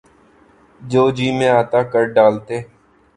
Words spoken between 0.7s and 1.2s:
جو